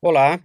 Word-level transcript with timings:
Olá, 0.00 0.40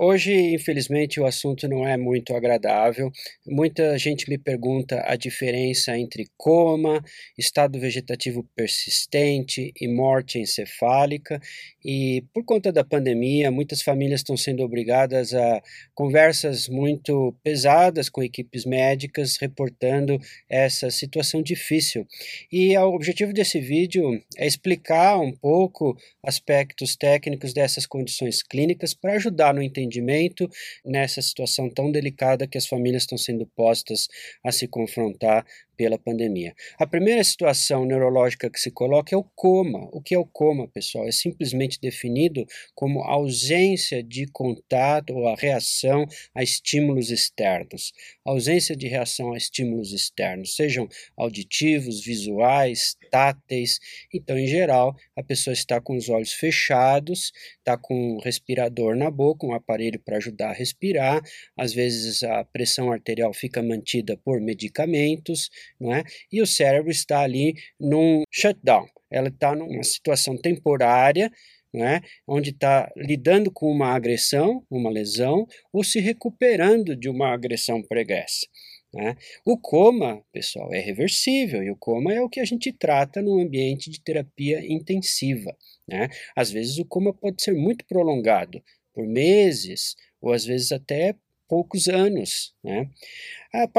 Hoje, 0.00 0.54
infelizmente, 0.54 1.18
o 1.18 1.26
assunto 1.26 1.66
não 1.66 1.84
é 1.84 1.96
muito 1.96 2.32
agradável. 2.32 3.10
Muita 3.44 3.98
gente 3.98 4.30
me 4.30 4.38
pergunta 4.38 5.02
a 5.04 5.16
diferença 5.16 5.98
entre 5.98 6.28
coma, 6.36 7.04
estado 7.36 7.80
vegetativo 7.80 8.46
persistente 8.54 9.72
e 9.74 9.88
morte 9.88 10.38
encefálica. 10.38 11.40
E 11.84 12.22
por 12.32 12.44
conta 12.44 12.70
da 12.70 12.84
pandemia, 12.84 13.50
muitas 13.50 13.82
famílias 13.82 14.20
estão 14.20 14.36
sendo 14.36 14.62
obrigadas 14.62 15.34
a 15.34 15.60
conversas 15.96 16.68
muito 16.68 17.34
pesadas 17.42 18.08
com 18.08 18.22
equipes 18.22 18.64
médicas 18.64 19.36
reportando 19.36 20.16
essa 20.48 20.92
situação 20.92 21.42
difícil. 21.42 22.06
E 22.52 22.78
o 22.78 22.94
objetivo 22.94 23.32
desse 23.32 23.58
vídeo 23.58 24.22
é 24.36 24.46
explicar 24.46 25.18
um 25.18 25.32
pouco 25.32 25.98
aspectos 26.22 26.94
técnicos 26.94 27.52
dessas 27.52 27.84
condições 27.84 28.44
clínicas 28.44 28.94
para 28.94 29.14
ajudar 29.14 29.52
no 29.52 29.60
entendimento 29.60 29.87
entendimento 29.88 30.48
nessa 30.84 31.20
situação 31.22 31.68
tão 31.68 31.90
delicada 31.90 32.46
que 32.46 32.58
as 32.58 32.66
famílias 32.66 33.02
estão 33.02 33.18
sendo 33.18 33.46
postas 33.46 34.08
a 34.44 34.52
se 34.52 34.68
confrontar 34.68 35.44
pela 35.78 35.96
pandemia. 35.96 36.54
A 36.76 36.86
primeira 36.86 37.22
situação 37.22 37.86
neurológica 37.86 38.50
que 38.50 38.58
se 38.58 38.68
coloca 38.68 39.14
é 39.14 39.16
o 39.16 39.22
coma. 39.22 39.88
O 39.92 40.02
que 40.02 40.12
é 40.12 40.18
o 40.18 40.26
coma, 40.26 40.66
pessoal? 40.66 41.06
É 41.06 41.12
simplesmente 41.12 41.80
definido 41.80 42.44
como 42.74 43.04
ausência 43.04 44.02
de 44.02 44.26
contato 44.26 45.14
ou 45.14 45.28
a 45.28 45.36
reação 45.36 46.04
a 46.34 46.42
estímulos 46.42 47.10
externos. 47.10 47.92
ausência 48.24 48.76
de 48.76 48.88
reação 48.88 49.32
a 49.32 49.36
estímulos 49.36 49.92
externos, 49.92 50.56
sejam 50.56 50.88
auditivos, 51.16 52.04
visuais, 52.04 52.96
táteis. 53.10 53.78
Então, 54.12 54.36
em 54.36 54.46
geral, 54.46 54.96
a 55.16 55.22
pessoa 55.22 55.54
está 55.54 55.80
com 55.80 55.96
os 55.96 56.08
olhos 56.08 56.32
fechados, 56.32 57.32
está 57.58 57.78
com 57.78 58.16
um 58.16 58.18
respirador 58.18 58.96
na 58.96 59.10
boca, 59.10 59.46
um 59.46 59.54
aparelho 59.54 60.00
para 60.00 60.16
ajudar 60.16 60.50
a 60.50 60.52
respirar. 60.52 61.22
Às 61.56 61.72
vezes 61.72 62.24
a 62.24 62.44
pressão 62.44 62.90
arterial 62.90 63.32
fica 63.32 63.62
mantida 63.62 64.16
por 64.16 64.40
medicamentos 64.40 65.48
não 65.80 65.94
é? 65.94 66.02
E 66.32 66.40
o 66.42 66.46
cérebro 66.46 66.90
está 66.90 67.20
ali 67.20 67.54
num 67.78 68.22
shutdown, 68.30 68.86
ela 69.10 69.28
está 69.28 69.54
numa 69.54 69.82
situação 69.82 70.36
temporária, 70.36 71.30
não 71.72 71.86
é? 71.86 72.00
onde 72.26 72.50
está 72.50 72.90
lidando 72.96 73.50
com 73.50 73.70
uma 73.70 73.94
agressão, 73.94 74.64
uma 74.70 74.90
lesão, 74.90 75.46
ou 75.72 75.84
se 75.84 76.00
recuperando 76.00 76.96
de 76.96 77.08
uma 77.08 77.32
agressão 77.32 77.82
pregressa. 77.82 78.46
Né? 78.92 79.16
O 79.44 79.58
coma, 79.58 80.24
pessoal, 80.32 80.72
é 80.72 80.80
reversível 80.80 81.62
e 81.62 81.70
o 81.70 81.76
coma 81.76 82.12
é 82.12 82.22
o 82.22 82.28
que 82.28 82.40
a 82.40 82.44
gente 82.44 82.72
trata 82.72 83.20
no 83.20 83.38
ambiente 83.38 83.90
de 83.90 84.00
terapia 84.00 84.60
intensiva. 84.66 85.54
Né? 85.86 86.08
Às 86.34 86.50
vezes 86.50 86.78
o 86.78 86.86
coma 86.86 87.12
pode 87.12 87.42
ser 87.42 87.54
muito 87.54 87.84
prolongado, 87.86 88.62
por 88.94 89.06
meses, 89.06 89.94
ou 90.20 90.32
às 90.32 90.44
vezes 90.44 90.72
até 90.72 91.14
poucos 91.46 91.88
anos. 91.88 92.54
Né? 92.64 92.90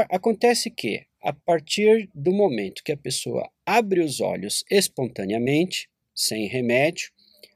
Acontece 0.10 0.70
que 0.70 1.06
a 1.22 1.34
partir 1.34 2.10
do 2.14 2.32
momento 2.32 2.84
que 2.84 2.92
a 2.92 2.98
pessoa 2.98 3.50
abre 3.66 4.02
os 4.02 4.22
olhos 4.22 4.64
espontaneamente, 4.70 5.90
sem 6.16 6.48
remédio, 6.48 7.10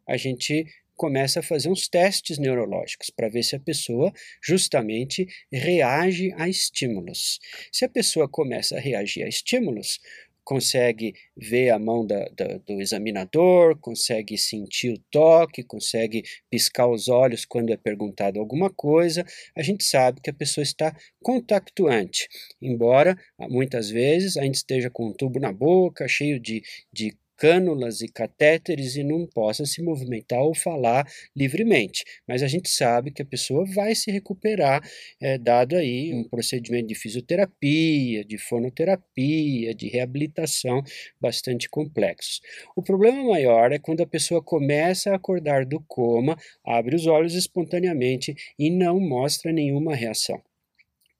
a 0.07 0.17
gente 0.17 0.65
começa 0.95 1.39
a 1.39 1.43
fazer 1.43 1.69
uns 1.69 1.87
testes 1.87 2.37
neurológicos 2.37 3.09
para 3.09 3.29
ver 3.29 3.43
se 3.43 3.55
a 3.55 3.59
pessoa 3.59 4.13
justamente 4.41 5.27
reage 5.51 6.31
a 6.37 6.47
estímulos. 6.47 7.39
Se 7.71 7.83
a 7.83 7.89
pessoa 7.89 8.27
começa 8.27 8.77
a 8.77 8.79
reagir 8.79 9.23
a 9.23 9.27
estímulos, 9.27 9.99
consegue 10.43 11.13
ver 11.35 11.69
a 11.69 11.79
mão 11.79 12.05
da, 12.05 12.27
da, 12.35 12.57
do 12.59 12.81
examinador, 12.81 13.77
consegue 13.79 14.37
sentir 14.37 14.93
o 14.93 15.01
toque, 15.11 15.63
consegue 15.63 16.23
piscar 16.49 16.87
os 16.87 17.07
olhos 17.07 17.45
quando 17.45 17.71
é 17.71 17.77
perguntado 17.77 18.39
alguma 18.39 18.69
coisa, 18.69 19.25
a 19.55 19.61
gente 19.61 19.83
sabe 19.83 20.21
que 20.21 20.29
a 20.29 20.33
pessoa 20.33 20.63
está 20.63 20.95
contactuante, 21.21 22.27
embora 22.61 23.17
muitas 23.49 23.89
vezes 23.89 24.37
a 24.37 24.43
gente 24.43 24.55
esteja 24.55 24.89
com 24.89 25.07
um 25.07 25.13
tubo 25.13 25.39
na 25.39 25.51
boca, 25.51 26.07
cheio 26.07 26.39
de, 26.39 26.61
de 26.91 27.15
cânulas 27.43 27.99
e 27.99 28.07
catéteres 28.07 28.95
e 28.95 29.03
não 29.03 29.27
possa 29.27 29.65
se 29.65 29.83
movimentar 29.83 30.39
ou 30.39 30.55
falar 30.55 31.05
livremente. 31.35 32.05
Mas 32.25 32.41
a 32.41 32.47
gente 32.47 32.69
sabe 32.69 33.11
que 33.11 33.21
a 33.21 33.25
pessoa 33.25 33.65
vai 33.65 33.93
se 33.95 34.09
recuperar, 34.09 34.81
é, 35.21 35.37
dado 35.37 35.75
aí 35.75 36.13
um 36.13 36.23
procedimento 36.23 36.87
de 36.87 36.95
fisioterapia, 36.95 38.23
de 38.23 38.37
fonoterapia, 38.37 39.75
de 39.75 39.89
reabilitação 39.89 40.81
bastante 41.19 41.69
complexos. 41.69 42.39
O 42.77 42.81
problema 42.81 43.21
maior 43.25 43.73
é 43.73 43.77
quando 43.77 43.99
a 43.99 44.07
pessoa 44.07 44.41
começa 44.41 45.11
a 45.11 45.15
acordar 45.17 45.65
do 45.65 45.83
coma, 45.85 46.37
abre 46.65 46.95
os 46.95 47.07
olhos 47.07 47.35
espontaneamente 47.35 48.33
e 48.57 48.69
não 48.69 49.01
mostra 49.01 49.51
nenhuma 49.51 49.93
reação 49.93 50.41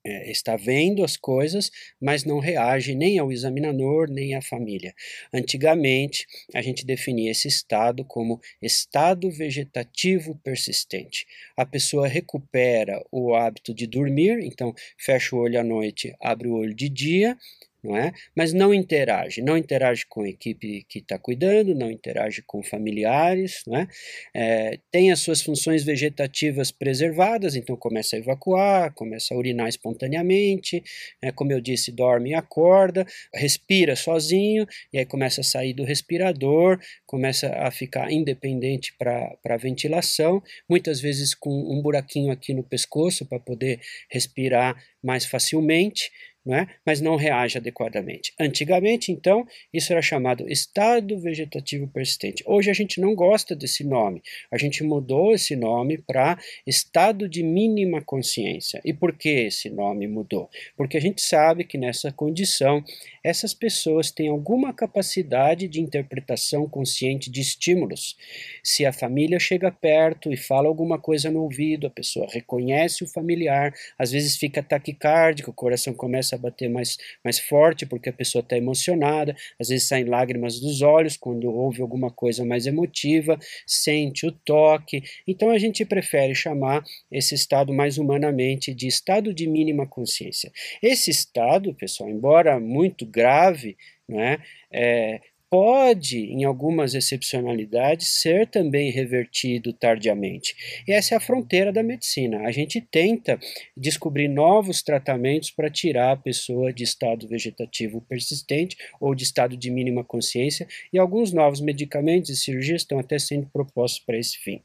é, 0.06 0.30
está 0.30 0.56
vendo 0.56 1.04
as 1.04 1.16
coisas, 1.16 1.72
mas 2.00 2.24
não 2.24 2.40
reage 2.40 2.94
nem 2.94 3.20
ao 3.20 3.32
examinador 3.32 4.10
nem 4.10 4.36
à 4.36 4.42
família. 4.42 4.94
Antigamente, 5.34 6.28
a 6.54 6.62
gente 6.62 6.86
definia 6.86 7.32
esse 7.32 7.48
estado 7.48 8.04
como 8.06 8.40
estado 8.62 9.32
vegetativo 9.32 10.40
persistente. 10.44 11.26
A 11.56 11.66
pessoa 11.66 12.08
recupera 12.08 13.04
o 13.12 13.34
hábito 13.34 13.74
de 13.74 13.88
dormir, 13.88 14.40
então 14.42 14.74
fecha 14.98 15.36
o 15.36 15.40
olho 15.40 15.60
à 15.60 15.64
noite, 15.64 16.14
abre 16.22 16.48
o 16.48 16.56
olho 16.56 16.74
de 16.74 16.90
dia, 16.90 17.38
não 17.84 17.98
é? 17.98 18.14
Mas 18.36 18.54
não 18.54 18.74
interage, 18.74 19.42
não 19.42 19.58
interage 19.58 20.06
com 20.08 20.22
a 20.22 20.30
equipe 20.30 20.86
que 20.88 21.00
está 21.00 21.20
cuidando, 21.20 21.76
não 21.76 21.92
interage 21.92 22.42
com 22.42 22.64
familiares, 22.64 23.62
não 23.68 23.78
é? 23.78 23.88
é? 24.34 24.80
Tem 24.92 25.12
as 25.12 25.20
suas 25.20 25.42
funções 25.42 25.84
vegetativas 25.84 26.72
preservadas, 26.72 27.56
então 27.56 27.76
começa 27.76 28.16
a 28.16 28.20
evacuar, 28.20 28.94
começa 28.94 29.34
a 29.34 29.38
urinar 29.38 29.68
espontaneamente, 29.68 30.82
é, 31.22 31.32
como 31.32 31.52
eu 31.52 31.60
disse, 31.60 31.92
dorme 31.92 32.32
e 32.32 32.34
acorda, 32.34 33.06
respira 33.34 33.96
sozinho, 33.96 34.66
e 34.92 35.00
aí 35.00 35.06
começa 35.06 35.42
a 35.42 35.44
sair 35.44 35.74
do 35.74 35.84
respirador, 35.84 36.80
começa 37.06 37.48
a 37.56 37.70
ficar 37.70 38.12
independente 38.12 38.96
para 38.98 39.38
a 39.44 39.58
ventilação, 39.58 40.42
muitas 40.70 41.02
vezes 41.02 41.34
com 41.34 41.52
um 41.52 41.82
buraquinho 41.82 42.32
aqui 42.32 42.54
no 42.54 42.64
pescoço 42.64 43.26
para 43.26 43.40
poder 43.40 43.80
respirar 44.10 44.82
mais 45.04 45.26
facilmente 45.26 46.12
não 46.46 46.56
é? 46.56 46.68
mas 46.86 47.00
não 47.00 47.16
reage 47.16 47.58
adequadamente. 47.58 48.34
Antigamente, 48.40 49.12
então, 49.12 49.48
isso 49.74 49.92
era 49.92 50.02
chamado 50.02 50.50
estado 50.50 51.18
vegetativo 51.20 51.88
persistente. 51.88 52.44
Hoje 52.46 52.70
a 52.70 52.74
gente 52.74 53.00
não 53.00 53.16
gosta 53.16 53.56
desse 53.56 53.84
nome. 53.84 54.22
A 54.52 54.58
gente 54.58 54.84
mudou 54.84 55.34
esse 55.34 55.56
nome 55.56 55.98
para 55.98 56.38
estado 56.68 57.30
de 57.30 57.44
mínima 57.44 58.02
consciência. 58.02 58.82
E 58.84 58.94
por 58.94 59.14
que 59.14 59.30
esse 59.30 59.70
nome 59.70 60.08
mudou? 60.08 60.50
Porque 60.76 60.98
a 60.98 61.02
gente 61.02 61.22
sabe 61.22 61.64
que 61.64 61.78
nessa 61.78 62.12
condição 62.12 62.84
essas 63.24 63.54
pessoas 63.54 64.12
têm 64.12 64.28
alguma 64.28 64.74
capacidade 64.74 65.68
de 65.68 65.80
interpretação 65.80 66.68
consciente 66.68 67.32
de 67.32 67.40
estímulos. 67.40 68.18
Se 68.62 68.86
a 68.86 68.92
família 68.92 69.40
chega 69.40 69.72
perto 69.72 70.32
e 70.32 70.36
fala 70.36 70.68
alguma 70.68 71.00
coisa 71.00 71.32
no 71.32 71.42
ouvido, 71.42 71.88
a 71.88 71.90
pessoa 71.90 72.28
reconhece 72.30 73.04
o 73.04 73.08
familiar, 73.08 73.74
às 73.98 74.12
vezes 74.12 74.36
fica 74.36 74.62
taquicárdico, 74.62 75.52
o 75.52 75.54
coração 75.54 75.94
começa 75.94 76.33
começa 76.34 76.36
a 76.36 76.38
bater 76.38 76.70
mais, 76.70 76.98
mais 77.24 77.40
forte 77.40 77.86
porque 77.86 78.10
a 78.10 78.14
pessoa 78.14 78.42
está 78.42 78.58
emocionada, 78.58 79.36
às 79.60 79.70
vezes 79.70 79.88
saem 79.88 80.06
lágrimas 80.06 80.60
dos 80.60 80.82
olhos 80.82 81.18
quando 81.18 81.50
houve 81.52 81.82
alguma 81.82 82.12
coisa 82.12 82.46
mais 82.46 82.66
emotiva, 82.66 83.38
sente 83.66 84.26
o 84.26 84.32
toque. 84.32 85.04
Então 85.28 85.50
a 85.50 85.58
gente 85.58 85.86
prefere 85.86 86.36
chamar 86.36 86.84
esse 87.12 87.36
estado 87.36 87.74
mais 87.74 87.98
humanamente 87.98 88.74
de 88.74 88.88
estado 88.88 89.34
de 89.34 89.48
mínima 89.48 89.88
consciência. 89.88 90.52
Esse 90.82 91.12
estado, 91.12 91.74
pessoal, 91.74 92.10
embora 92.10 92.60
muito 92.60 93.06
grave, 93.06 93.78
não 94.08 94.20
é, 94.20 94.40
é 94.72 95.22
pode, 95.54 96.18
em 96.18 96.46
algumas 96.46 96.96
excepcionalidades, 96.96 98.08
ser 98.08 98.48
também 98.48 98.90
revertido 98.90 99.72
tardiamente. 99.72 100.56
E 100.88 100.92
essa 100.92 101.14
é 101.14 101.18
a 101.18 101.20
fronteira 101.20 101.72
da 101.72 101.84
medicina. 101.84 102.40
A 102.48 102.52
gente 102.52 102.82
tenta 102.82 103.40
descobrir 103.78 104.28
novos 104.28 104.82
tratamentos 104.82 105.52
para 105.52 105.70
tirar 105.70 106.14
a 106.14 106.18
pessoa 106.18 106.74
de 106.74 106.84
estado 106.84 107.28
vegetativo 107.28 108.02
persistente 108.02 108.76
ou 109.00 109.14
de 109.14 109.26
estado 109.26 109.56
de 109.56 109.70
mínima 109.70 110.04
consciência, 110.04 110.68
e 110.92 110.98
alguns 110.98 111.32
novos 111.32 111.62
medicamentos 111.62 112.32
e 112.32 112.36
cirurgias 112.36 112.82
estão 112.82 112.98
até 112.98 113.20
sendo 113.20 113.46
propostos 113.46 114.04
para 114.04 114.18
esse 114.18 114.40
fim. 114.40 114.60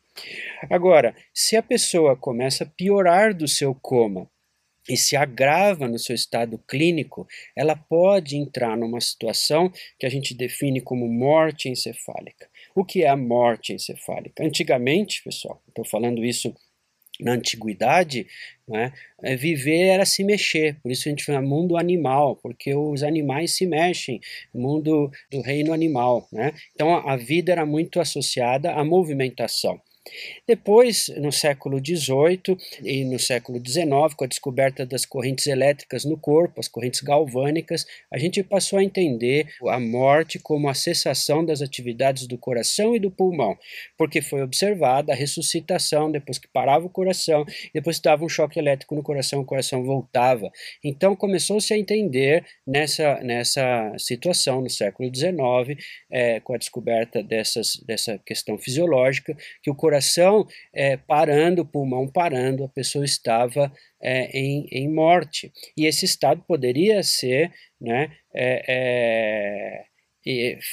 Agora, 0.70 1.14
se 1.35 1.55
a 1.55 1.62
pessoa 1.62 2.17
começa 2.17 2.64
a 2.64 2.67
piorar 2.67 3.35
do 3.35 3.46
seu 3.46 3.75
coma, 3.75 4.26
e 4.88 4.96
se 4.96 5.17
agrava 5.17 5.87
no 5.87 5.99
seu 5.99 6.14
estado 6.14 6.58
clínico, 6.67 7.26
ela 7.55 7.76
pode 7.76 8.37
entrar 8.37 8.76
numa 8.76 9.00
situação 9.00 9.70
que 9.99 10.06
a 10.06 10.08
gente 10.08 10.35
define 10.35 10.81
como 10.81 11.06
morte 11.06 11.69
encefálica. 11.69 12.49
O 12.75 12.85
que 12.85 13.02
é 13.02 13.08
a 13.08 13.17
morte 13.17 13.73
encefálica? 13.73 14.44
Antigamente, 14.44 15.23
pessoal, 15.23 15.62
estou 15.69 15.85
falando 15.85 16.25
isso 16.25 16.55
na 17.20 17.32
antiguidade, 17.32 18.26
né, 18.67 18.93
viver 19.37 19.88
era 19.88 20.05
se 20.05 20.23
mexer, 20.23 20.76
por 20.81 20.93
isso 20.93 21.08
a 21.08 21.11
gente 21.11 21.25
fala 21.25 21.43
mundo 21.43 21.76
animal, 21.76 22.37
porque 22.37 22.75
os 22.75 23.02
animais 23.02 23.56
se 23.56 23.67
mexem, 23.67 24.20
mundo 24.55 25.11
do 25.31 25.40
reino 25.40 25.73
animal. 25.73 26.29
Né? 26.31 26.52
Então 26.75 26.94
a 26.94 27.17
vida 27.17 27.50
era 27.50 27.67
muito 27.67 28.00
associada 28.00 28.73
à 28.73 28.85
movimentação. 28.85 29.81
Depois, 30.46 31.08
no 31.16 31.31
século 31.32 31.78
XVIII 31.78 32.56
e 32.82 33.05
no 33.05 33.19
século 33.19 33.60
XIX, 33.64 34.14
com 34.16 34.25
a 34.25 34.28
descoberta 34.28 34.87
das 34.87 35.05
correntes 35.05 35.46
elétricas 35.46 36.05
no 36.05 36.16
corpo, 36.16 36.60
as 36.60 36.69
correntes 36.69 37.00
galvânicas, 37.00 37.87
a 38.10 38.19
gente 38.19 38.43
passou 38.43 38.78
a 38.78 38.84
entender 38.84 39.49
a 39.66 39.78
morte 39.78 40.38
como 40.38 40.69
a 40.69 40.75
cessação 40.75 41.44
das 41.44 41.60
atividades 41.62 42.26
do 42.26 42.38
coração 42.38 42.94
e 42.94 42.99
do 42.99 43.10
pulmão, 43.10 43.56
porque 43.96 44.20
foi 44.20 44.43
observada 44.43 45.12
a 45.12 45.16
ressuscitação 45.16 46.11
depois 46.11 46.38
que 46.38 46.49
parava 46.49 46.87
o 46.87 46.90
coração, 46.90 47.44
depois 47.72 48.00
dava 48.00 48.25
um 48.25 48.28
choque 48.28 48.58
elétrico 48.58 48.94
no 48.94 49.02
coração, 49.02 49.40
o 49.40 49.44
coração 49.44 49.84
voltava. 49.84 50.50
Então 50.82 51.14
começou-se 51.14 51.72
a 51.72 51.78
entender 51.78 52.44
nessa, 52.66 53.20
nessa 53.20 53.94
situação 53.99 54.61
no 54.61 54.70
século 54.70 55.14
XIX, 55.14 55.82
é, 56.11 56.40
com 56.40 56.54
a 56.54 56.58
descoberta 56.58 57.22
dessas, 57.22 57.76
dessa 57.87 58.19
questão 58.19 58.58
fisiológica, 58.58 59.37
que 59.62 59.70
o 59.70 59.75
coração 59.75 59.98
é, 60.73 60.97
parando, 60.97 61.62
o 61.62 61.67
pulmão 61.67 62.09
parando, 62.09 62.65
a 62.65 62.69
pessoa 62.69 63.05
estava 63.05 63.73
é, 64.00 64.31
em, 64.39 64.67
em 64.71 64.89
morte. 64.93 65.53
E 65.77 65.87
esse 65.87 66.05
estado 66.05 66.43
poderia 66.47 67.03
ser 67.03 67.53
né, 67.81 68.11
é, 68.35 69.85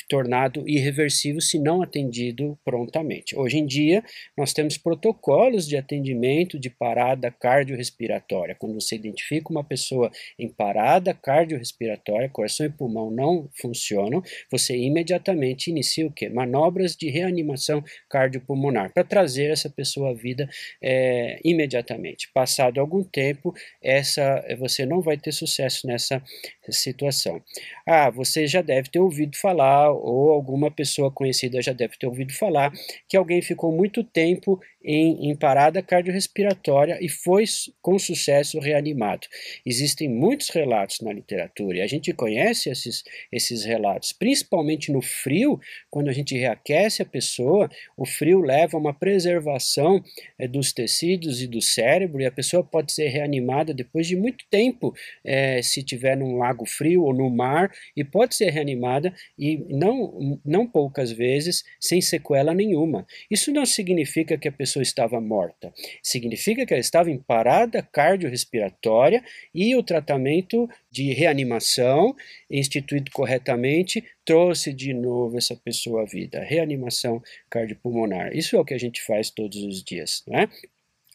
tornado 0.09 0.67
irreversível 0.67 1.41
se 1.41 1.59
não 1.59 1.81
atendido 1.81 2.57
prontamente. 2.63 3.37
Hoje 3.37 3.57
em 3.57 3.65
dia, 3.65 4.03
nós 4.37 4.53
temos 4.53 4.77
protocolos 4.77 5.67
de 5.67 5.77
atendimento 5.77 6.59
de 6.59 6.69
parada 6.69 7.31
cardiorrespiratória. 7.31 8.55
Quando 8.55 8.73
você 8.73 8.95
identifica 8.95 9.49
uma 9.49 9.63
pessoa 9.63 10.11
em 10.37 10.49
parada 10.49 11.13
cardiorrespiratória, 11.13 12.29
coração 12.29 12.65
e 12.65 12.69
pulmão 12.69 13.09
não 13.09 13.49
funcionam, 13.59 14.21
você 14.51 14.75
imediatamente 14.75 15.69
inicia 15.69 16.05
o 16.05 16.11
quê? 16.11 16.29
Manobras 16.29 16.95
de 16.95 17.09
reanimação 17.09 17.83
cardiopulmonar 18.09 18.93
para 18.93 19.03
trazer 19.03 19.51
essa 19.51 19.69
pessoa 19.69 20.11
à 20.11 20.13
vida 20.13 20.49
é, 20.81 21.39
imediatamente. 21.43 22.29
Passado 22.33 22.79
algum 22.79 23.03
tempo, 23.03 23.53
essa 23.81 24.43
você 24.57 24.85
não 24.85 25.01
vai 25.01 25.17
ter 25.17 25.31
sucesso 25.31 25.87
nessa 25.87 26.21
situação. 26.69 27.41
Ah, 27.85 28.09
você 28.09 28.47
já 28.47 28.61
deve 28.61 28.89
ter 28.89 28.99
ouvido 28.99 29.37
falar, 29.45 29.91
ou 29.91 30.31
alguma 30.31 30.71
pessoa 30.71 31.11
conhecida 31.11 31.61
já 31.61 31.71
deve 31.71 31.97
ter 31.97 32.07
ouvido 32.07 32.33
falar, 32.33 32.71
que 33.07 33.15
alguém 33.15 33.41
ficou 33.41 33.71
muito 33.71 34.03
tempo 34.03 34.59
em, 34.85 35.31
em 35.31 35.35
parada 35.35 35.81
cardiorrespiratória 35.81 36.99
e 37.01 37.09
foi 37.09 37.43
com 37.81 37.97
sucesso 37.97 38.59
reanimado. 38.59 39.27
Existem 39.65 40.07
muitos 40.07 40.49
relatos 40.49 41.01
na 41.01 41.11
literatura 41.11 41.77
e 41.77 41.81
a 41.81 41.87
gente 41.87 42.13
conhece 42.13 42.69
esses, 42.69 43.03
esses 43.31 43.65
relatos, 43.65 44.13
principalmente 44.13 44.91
no 44.91 45.01
frio, 45.01 45.59
quando 45.89 46.09
a 46.09 46.13
gente 46.13 46.37
reaquece 46.37 47.01
a 47.01 47.05
pessoa, 47.05 47.69
o 47.97 48.05
frio 48.05 48.41
leva 48.41 48.77
a 48.77 48.79
uma 48.79 48.93
preservação 48.93 50.03
é, 50.37 50.47
dos 50.47 50.71
tecidos 50.71 51.41
e 51.41 51.47
do 51.47 51.61
cérebro 51.61 52.21
e 52.21 52.25
a 52.25 52.31
pessoa 52.31 52.63
pode 52.63 52.91
ser 52.93 53.07
reanimada 53.07 53.73
depois 53.73 54.07
de 54.07 54.15
muito 54.15 54.45
tempo, 54.49 54.93
é, 55.23 55.61
se 55.61 55.81
tiver 55.81 56.15
num 56.15 56.37
lago 56.37 56.65
frio 56.65 57.03
ou 57.03 57.13
no 57.13 57.29
mar, 57.29 57.71
e 57.95 58.03
pode 58.03 58.35
ser 58.35 58.51
reanimada 58.51 59.13
e 59.37 59.57
não, 59.69 60.39
não 60.45 60.67
poucas 60.67 61.11
vezes 61.11 61.63
sem 61.79 62.01
sequela 62.01 62.53
nenhuma. 62.53 63.05
Isso 63.29 63.51
não 63.51 63.65
significa 63.65 64.37
que 64.37 64.47
a 64.47 64.51
pessoa 64.51 64.74
estava 64.81 65.19
morta, 65.21 65.73
significa 66.01 66.65
que 66.65 66.73
ela 66.73 66.81
estava 66.81 67.09
em 67.11 67.17
parada 67.17 67.81
cardiorrespiratória 67.81 69.23
e 69.53 69.75
o 69.75 69.83
tratamento 69.83 70.69
de 70.91 71.13
reanimação, 71.13 72.15
instituído 72.49 73.11
corretamente, 73.11 74.03
trouxe 74.25 74.73
de 74.73 74.93
novo 74.93 75.37
essa 75.37 75.55
pessoa 75.55 76.03
à 76.03 76.05
vida. 76.05 76.41
Reanimação 76.41 77.21
cardiopulmonar. 77.49 78.35
Isso 78.35 78.55
é 78.55 78.59
o 78.59 78.65
que 78.65 78.73
a 78.73 78.79
gente 78.79 79.01
faz 79.01 79.29
todos 79.29 79.57
os 79.63 79.83
dias, 79.83 80.23
né? 80.27 80.49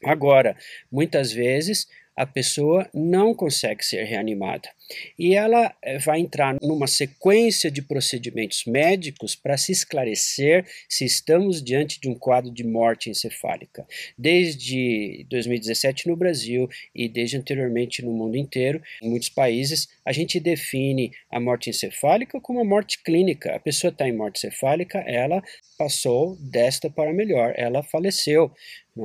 Agora, 0.05 0.57
muitas 0.91 1.31
vezes 1.33 1.87
a 2.17 2.27
pessoa 2.27 2.89
não 2.93 3.35
consegue 3.35 3.85
ser 3.85 4.05
reanimada. 4.05 4.69
E 5.19 5.35
ela 5.35 5.75
eh, 5.83 5.99
vai 5.99 6.21
entrar 6.21 6.57
numa 6.63 6.87
sequência 6.87 7.71
de 7.71 7.83
procedimentos 7.83 8.65
médicos 8.65 9.35
para 9.35 9.57
se 9.57 9.73
esclarecer 9.73 10.67
se 10.89 11.05
estamos 11.05 11.63
diante 11.63 12.01
de 12.01 12.09
um 12.09 12.15
quadro 12.15 12.51
de 12.51 12.65
morte 12.65 13.11
encefálica. 13.11 13.87
Desde 14.17 15.27
2017 15.29 16.09
no 16.09 16.17
Brasil 16.17 16.69
e 16.95 17.09
desde 17.09 17.37
anteriormente 17.37 18.03
no 18.03 18.13
mundo 18.13 18.37
inteiro, 18.37 18.83
em 19.03 19.09
muitos 19.09 19.29
países, 19.29 19.89
a 20.05 20.13
gente 20.13 20.41
define 20.41 21.13
a 21.31 21.39
morte 21.39 21.71
encefálica 21.71 22.41
como 22.41 22.61
a 22.61 22.65
morte 22.65 23.03
clínica. 23.03 23.55
A 23.55 23.61
pessoa 23.61 23.91
está 23.91 24.09
em 24.09 24.17
morte 24.17 24.39
encefálica, 24.39 24.99
ela 25.07 25.43
passou 25.79 26.37
desta 26.37 26.91
para 26.91 27.13
melhor, 27.13 27.55
ela 27.57 27.83
faleceu. 27.83 28.53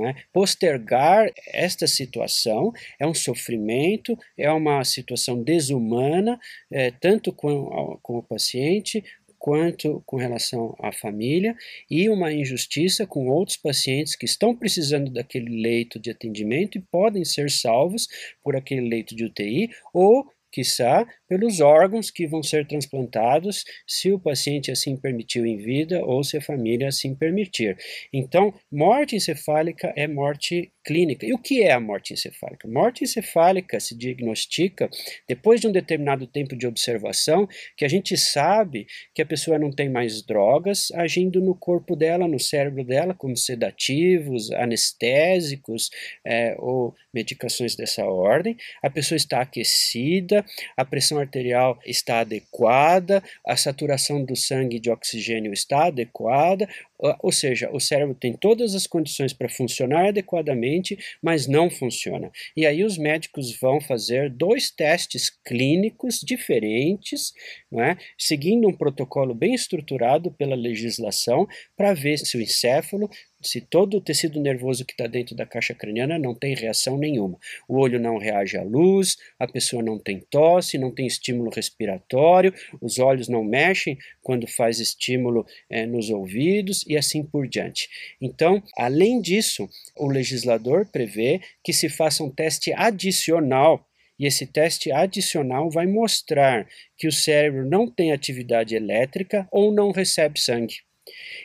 É? 0.03 0.15
Postergar 0.33 1.31
esta 1.47 1.87
situação 1.87 2.73
é 2.99 3.05
um 3.05 3.13
sofrimento, 3.13 4.17
é 4.37 4.51
uma 4.51 4.83
situação 4.83 5.41
desumana, 5.75 6.39
é, 6.71 6.91
tanto 6.91 7.31
com, 7.33 7.99
com 8.01 8.17
o 8.17 8.23
paciente 8.23 9.03
quanto 9.37 10.01
com 10.05 10.17
relação 10.17 10.75
à 10.79 10.91
família 10.91 11.55
e 11.89 12.09
uma 12.09 12.31
injustiça 12.31 13.05
com 13.05 13.27
outros 13.27 13.57
pacientes 13.57 14.15
que 14.15 14.25
estão 14.25 14.55
precisando 14.55 15.11
daquele 15.11 15.61
leito 15.61 15.99
de 15.99 16.09
atendimento 16.09 16.77
e 16.77 16.81
podem 16.81 17.23
ser 17.23 17.51
salvos 17.51 18.07
por 18.43 18.55
aquele 18.55 18.87
leito 18.87 19.15
de 19.15 19.25
UTI 19.25 19.69
ou 19.93 20.25
quiçá 20.51 21.05
pelos 21.27 21.59
órgãos 21.59 22.09
que 22.09 22.25
vão 22.25 22.41
ser 22.41 22.65
transplantados, 22.65 23.65
se 23.85 24.11
o 24.11 24.17
paciente 24.17 24.71
assim 24.71 24.95
permitiu 24.95 25.45
em 25.45 25.57
vida 25.57 26.03
ou 26.03 26.23
se 26.23 26.37
a 26.37 26.41
família 26.41 26.87
assim 26.87 27.13
permitir. 27.13 27.77
Então, 28.11 28.53
morte 28.71 29.17
encefálica 29.17 29.93
é 29.97 30.07
morte 30.07 30.71
clínica. 30.85 31.25
E 31.25 31.33
o 31.33 31.37
que 31.37 31.63
é 31.63 31.71
a 31.71 31.79
morte 31.79 32.13
encefálica? 32.13 32.67
Morte 32.67 33.03
encefálica 33.03 33.79
se 33.79 33.97
diagnostica 33.97 34.89
depois 35.27 35.59
de 35.59 35.67
um 35.67 35.71
determinado 35.71 36.27
tempo 36.27 36.55
de 36.55 36.67
observação, 36.67 37.47
que 37.75 37.83
a 37.83 37.87
gente 37.87 38.15
sabe 38.15 38.85
que 39.13 39.21
a 39.21 39.25
pessoa 39.25 39.57
não 39.57 39.71
tem 39.71 39.89
mais 39.89 40.21
drogas 40.21 40.91
agindo 40.91 41.41
no 41.41 41.55
corpo 41.55 41.95
dela, 41.95 42.27
no 42.27 42.39
cérebro 42.39 42.83
dela, 42.83 43.13
como 43.13 43.35
sedativos, 43.35 44.51
anestésicos 44.51 45.89
é, 46.23 46.55
ou 46.59 46.93
medicações 47.13 47.75
dessa 47.75 48.05
ordem. 48.05 48.55
A 48.83 48.89
pessoa 48.89 49.15
está 49.17 49.41
aquecida, 49.41 50.45
a 50.77 50.85
pressão 50.85 51.17
arterial 51.17 51.79
está 51.85 52.19
adequada, 52.19 53.23
a 53.45 53.57
saturação 53.57 54.23
do 54.23 54.35
sangue 54.35 54.79
de 54.79 54.91
oxigênio 54.91 55.51
está 55.51 55.85
adequada, 55.85 56.67
ou 56.97 57.31
seja, 57.31 57.69
o 57.71 57.79
cérebro 57.79 58.15
tem 58.15 58.33
todas 58.33 58.73
as 58.73 58.87
condições 58.87 59.33
para 59.33 59.49
funcionar 59.49 60.07
adequadamente, 60.07 60.97
mas 61.21 61.47
não 61.47 61.69
funciona. 61.69 62.31
E 62.55 62.65
aí 62.65 62.83
os 62.83 62.97
médicos 62.97 63.57
vão 63.59 63.81
fazer 63.81 64.29
dois 64.29 64.71
testes 64.71 65.29
clínicos 65.29 66.21
diferentes, 66.21 67.33
é? 67.73 67.97
seguindo 68.17 68.67
um 68.67 68.73
protocolo 68.73 69.33
bem 69.33 69.53
estruturado 69.53 70.31
pela 70.31 70.55
legislação, 70.55 71.47
para 71.75 71.93
ver 71.93 72.17
se 72.17 72.37
o 72.37 72.41
encéfalo 72.41 73.09
se 73.45 73.61
todo 73.61 73.97
o 73.97 74.01
tecido 74.01 74.39
nervoso 74.39 74.85
que 74.85 74.93
está 74.93 75.07
dentro 75.07 75.35
da 75.35 75.45
caixa 75.45 75.73
craniana 75.73 76.17
não 76.17 76.33
tem 76.33 76.55
reação 76.55 76.97
nenhuma. 76.97 77.37
O 77.67 77.77
olho 77.77 77.99
não 77.99 78.17
reage 78.17 78.57
à 78.57 78.63
luz, 78.63 79.17
a 79.39 79.47
pessoa 79.47 79.83
não 79.83 79.99
tem 79.99 80.19
tosse, 80.19 80.77
não 80.77 80.91
tem 80.91 81.05
estímulo 81.05 81.51
respiratório, 81.51 82.53
os 82.81 82.99
olhos 82.99 83.27
não 83.27 83.43
mexem 83.43 83.97
quando 84.21 84.47
faz 84.47 84.79
estímulo 84.79 85.45
é, 85.69 85.85
nos 85.85 86.09
ouvidos 86.09 86.83
e 86.87 86.97
assim 86.97 87.23
por 87.23 87.47
diante. 87.47 87.89
Então, 88.19 88.61
além 88.77 89.21
disso, 89.21 89.69
o 89.95 90.07
legislador 90.07 90.85
prevê 90.85 91.41
que 91.63 91.73
se 91.73 91.89
faça 91.89 92.23
um 92.23 92.29
teste 92.29 92.73
adicional 92.73 93.87
e 94.17 94.25
esse 94.25 94.47
teste 94.47 94.91
adicional 94.91 95.69
vai 95.69 95.85
mostrar 95.85 96.67
que 96.97 97.07
o 97.07 97.11
cérebro 97.11 97.69
não 97.69 97.89
tem 97.89 98.11
atividade 98.11 98.75
elétrica 98.75 99.47
ou 99.51 99.71
não 99.71 99.91
recebe 99.91 100.39
sangue. 100.39 100.75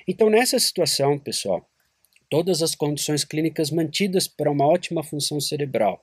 Então, 0.07 0.31
nessa 0.31 0.59
situação, 0.59 1.19
pessoal, 1.19 1.69
todas 2.31 2.63
as 2.63 2.75
condições 2.75 3.25
clínicas 3.25 3.71
mantidas 3.71 4.29
para 4.29 4.51
uma 4.51 4.67
ótima 4.67 5.03
função 5.03 5.41
cerebral 5.41 6.03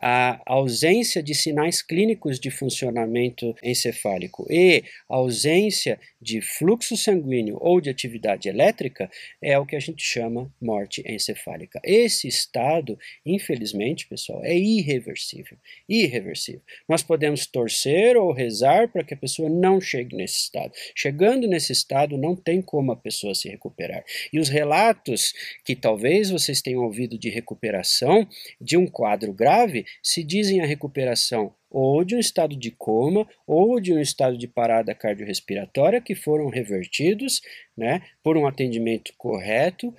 a 0.00 0.40
ausência 0.44 1.22
de 1.22 1.34
sinais 1.34 1.80
clínicos 1.80 2.38
de 2.38 2.50
funcionamento 2.50 3.54
encefálico 3.62 4.46
e 4.50 4.84
ausência 5.08 5.98
de 6.20 6.40
fluxo 6.40 6.96
sanguíneo 6.96 7.58
ou 7.60 7.80
de 7.80 7.90
atividade 7.90 8.48
elétrica 8.48 9.10
é 9.40 9.58
o 9.58 9.66
que 9.66 9.76
a 9.76 9.80
gente 9.80 10.02
chama 10.02 10.52
morte 10.60 11.02
encefálica. 11.06 11.80
Esse 11.84 12.28
estado, 12.28 12.98
infelizmente, 13.24 14.06
pessoal, 14.06 14.42
é 14.44 14.56
irreversível. 14.56 15.56
Irreversível. 15.88 16.62
Nós 16.88 17.02
podemos 17.02 17.46
torcer 17.46 18.16
ou 18.16 18.32
rezar 18.32 18.88
para 18.88 19.04
que 19.04 19.14
a 19.14 19.18
pessoa 19.18 19.48
não 19.48 19.80
chegue 19.80 20.16
nesse 20.16 20.36
estado. 20.36 20.72
Chegando 20.94 21.46
nesse 21.46 21.72
estado, 21.72 22.16
não 22.16 22.34
tem 22.34 22.60
como 22.60 22.92
a 22.92 22.96
pessoa 22.96 23.34
se 23.34 23.48
recuperar. 23.48 24.04
E 24.32 24.38
os 24.38 24.48
relatos 24.48 25.32
que 25.64 25.76
talvez 25.76 26.30
vocês 26.30 26.60
tenham 26.60 26.82
ouvido 26.82 27.18
de 27.18 27.28
recuperação 27.28 28.26
de 28.60 28.76
um 28.76 28.86
quadro 28.86 29.32
grave 29.32 29.83
se 30.02 30.22
dizem 30.22 30.60
a 30.60 30.66
recuperação 30.66 31.54
ou 31.70 32.04
de 32.04 32.14
um 32.14 32.20
estado 32.20 32.54
de 32.56 32.70
coma 32.70 33.26
ou 33.46 33.80
de 33.80 33.92
um 33.92 34.00
estado 34.00 34.38
de 34.38 34.46
parada 34.46 34.94
cardiorrespiratória 34.94 36.00
que 36.00 36.14
foram 36.14 36.48
revertidos 36.48 37.42
né, 37.76 38.02
por 38.22 38.36
um 38.36 38.46
atendimento 38.46 39.12
correto 39.18 39.92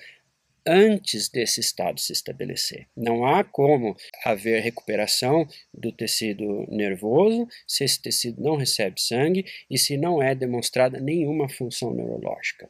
antes 0.66 1.30
desse 1.30 1.60
estado 1.60 2.00
se 2.00 2.12
estabelecer. 2.12 2.88
Não 2.96 3.26
há 3.26 3.44
como 3.44 3.96
haver 4.24 4.62
recuperação 4.62 5.48
do 5.74 5.92
tecido 5.92 6.66
nervoso 6.70 7.48
se 7.68 7.84
esse 7.84 8.02
tecido 8.02 8.42
não 8.42 8.56
recebe 8.56 9.00
sangue 9.00 9.46
e 9.70 9.78
se 9.78 9.98
não 9.98 10.22
é 10.22 10.34
demonstrada 10.34 11.00
nenhuma 11.00 11.48
função 11.48 11.94
neurológica. 11.94 12.70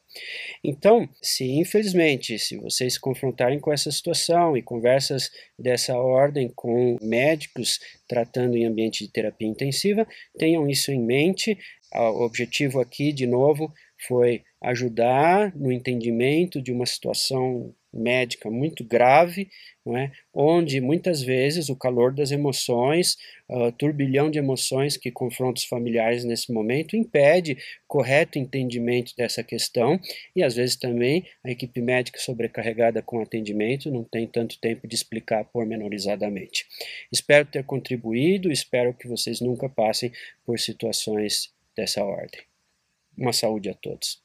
Então, 0.64 1.08
se 1.22 1.46
infelizmente, 1.52 2.38
se 2.38 2.58
vocês 2.58 2.94
se 2.94 3.00
confrontarem 3.00 3.60
com 3.60 3.72
essa 3.72 3.92
situação 3.92 4.58
e 4.58 4.62
conversas 4.62 5.30
dessa 5.58 5.98
ordem 5.98 6.52
com 6.54 6.98
médicos 7.02 7.80
tratando 8.08 8.58
em 8.58 8.66
ambiente 8.66 9.06
de 9.06 9.12
terapia 9.12 9.48
intensiva, 9.48 10.08
tenham 10.38 10.70
isso 10.70 10.92
em 10.92 11.02
mente. 11.02 11.58
O 11.94 12.24
objetivo 12.24 12.82
aqui, 12.82 13.14
de 13.14 13.26
novo, 13.26 13.72
foi 14.08 14.44
ajudar 14.62 15.56
no 15.56 15.72
entendimento 15.72 16.62
de 16.62 16.72
uma 16.72 16.86
situação 16.86 17.74
médica 17.96 18.50
muito 18.52 18.84
grave, 18.84 19.50
é? 19.88 20.12
onde 20.34 20.82
muitas 20.82 21.22
vezes 21.22 21.70
o 21.70 21.76
calor 21.76 22.14
das 22.14 22.32
emoções, 22.32 23.18
o 23.48 23.72
turbilhão 23.72 24.32
de 24.32 24.40
emoções 24.40 24.98
que 24.98 25.12
confronta 25.12 25.60
os 25.60 25.66
familiares 25.66 26.24
nesse 26.24 26.52
momento 26.52 26.98
impede 26.98 27.58
correto 27.88 28.40
entendimento 28.40 29.14
dessa 29.16 29.44
questão 29.44 30.00
e 30.36 30.44
às 30.44 30.56
vezes 30.56 30.76
também 30.76 31.26
a 31.44 31.52
equipe 31.52 31.82
médica 31.82 32.20
sobrecarregada 32.20 33.02
com 33.02 33.22
atendimento 33.22 33.92
não 33.92 34.04
tem 34.04 34.28
tanto 34.28 34.60
tempo 34.60 34.88
de 34.88 34.96
explicar 34.96 35.46
pormenorizadamente. 35.46 36.66
Espero 37.12 37.46
ter 37.46 37.64
contribuído, 37.64 38.52
espero 38.52 38.94
que 38.94 39.08
vocês 39.08 39.40
nunca 39.40 39.70
passem 39.70 40.12
por 40.44 40.60
situações 40.60 41.54
dessa 41.76 42.04
ordem. 42.04 42.42
Uma 43.18 43.32
saúde 43.32 43.70
a 43.70 43.74
todos. 43.74 44.25